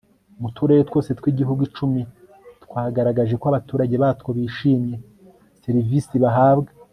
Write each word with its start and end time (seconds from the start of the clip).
mu 0.41 0.49
turere 0.55 0.81
twose 0.89 1.09
tw'igihugu 1.19 1.61
icumi 1.67 2.01
twagaragaje 2.63 3.33
ko 3.41 3.45
abaturage 3.51 3.95
batwo 4.03 4.29
bishimiye 4.37 4.97
serivisi 5.63 6.15
bahabwa 6.25 6.71